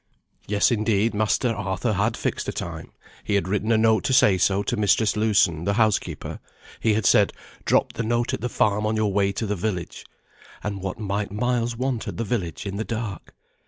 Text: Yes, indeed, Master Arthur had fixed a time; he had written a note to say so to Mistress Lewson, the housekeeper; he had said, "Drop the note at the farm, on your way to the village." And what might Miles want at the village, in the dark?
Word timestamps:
Yes, 0.47 0.71
indeed, 0.71 1.13
Master 1.13 1.49
Arthur 1.53 1.93
had 1.93 2.17
fixed 2.17 2.47
a 2.47 2.51
time; 2.51 2.91
he 3.23 3.35
had 3.35 3.47
written 3.47 3.71
a 3.71 3.77
note 3.77 4.03
to 4.05 4.13
say 4.13 4.35
so 4.39 4.63
to 4.63 4.75
Mistress 4.75 5.15
Lewson, 5.15 5.63
the 5.63 5.75
housekeeper; 5.75 6.39
he 6.79 6.95
had 6.95 7.05
said, 7.05 7.33
"Drop 7.65 7.93
the 7.93 8.01
note 8.01 8.33
at 8.33 8.41
the 8.41 8.49
farm, 8.49 8.83
on 8.87 8.95
your 8.95 9.13
way 9.13 9.31
to 9.33 9.45
the 9.45 9.55
village." 9.55 10.03
And 10.63 10.81
what 10.81 10.97
might 10.97 11.29
Miles 11.31 11.77
want 11.77 12.07
at 12.07 12.17
the 12.17 12.23
village, 12.23 12.65
in 12.65 12.77
the 12.77 12.83
dark? 12.83 13.35